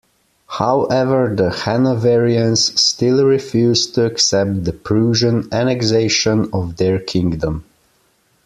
However, 0.47 1.31
the 1.35 1.51
Hanoverians 1.51 2.71
still 2.81 3.23
refused 3.23 3.93
to 3.93 4.05
accept 4.05 4.63
the 4.63 4.73
Prussian 4.73 5.47
annexation 5.53 6.49
of 6.53 6.77
their 6.77 6.97
kingdom. 6.97 7.65